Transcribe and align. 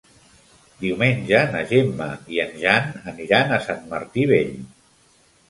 Diumenge 0.77 1.41
na 1.55 1.61
Gemma 1.73 2.07
i 2.37 2.41
en 2.45 2.57
Jan 2.63 2.91
aniran 3.13 3.55
a 3.55 3.61
Sant 3.69 3.87
Martí 3.95 4.27
Vell. 4.35 4.53